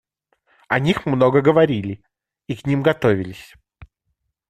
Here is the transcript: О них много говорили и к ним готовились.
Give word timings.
О 0.67 0.79
них 0.79 1.05
много 1.05 1.43
говорили 1.43 2.03
и 2.47 2.55
к 2.55 2.65
ним 2.65 2.81
готовились. 2.81 3.53